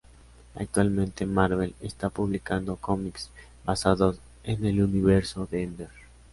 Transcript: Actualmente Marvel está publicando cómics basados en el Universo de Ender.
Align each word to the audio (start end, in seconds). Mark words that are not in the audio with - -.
Actualmente 0.55 1.27
Marvel 1.27 1.75
está 1.79 2.09
publicando 2.09 2.75
cómics 2.77 3.29
basados 3.63 4.17
en 4.43 4.65
el 4.65 4.81
Universo 4.81 5.45
de 5.45 5.61
Ender. 5.61 5.89